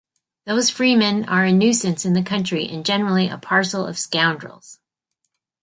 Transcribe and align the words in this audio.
Those 0.47 0.71
freemen 0.71 1.25
are 1.25 1.43
a 1.45 1.51
nuisance 1.51 2.05
in 2.05 2.13
the 2.13 2.23
Country 2.23 2.67
and 2.67 2.83
generally 2.83 3.27
a 3.29 3.37
parcel 3.37 3.85
of 3.85 3.99
scoundrels. 3.99 4.79